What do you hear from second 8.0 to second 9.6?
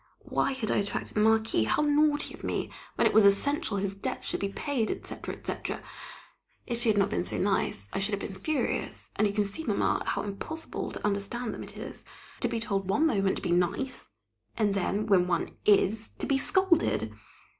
have been furious, and you can